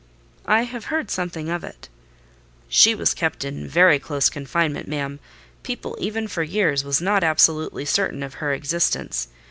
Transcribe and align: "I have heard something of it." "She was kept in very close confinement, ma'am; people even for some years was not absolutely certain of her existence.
"I 0.47 0.63
have 0.63 0.85
heard 0.85 1.11
something 1.11 1.51
of 1.51 1.63
it." 1.63 1.87
"She 2.67 2.95
was 2.95 3.13
kept 3.13 3.45
in 3.45 3.67
very 3.67 3.99
close 3.99 4.31
confinement, 4.31 4.87
ma'am; 4.87 5.19
people 5.61 5.95
even 6.01 6.27
for 6.27 6.43
some 6.43 6.51
years 6.51 6.83
was 6.83 7.01
not 7.01 7.23
absolutely 7.23 7.85
certain 7.85 8.23
of 8.23 8.33
her 8.41 8.51
existence. 8.51 9.27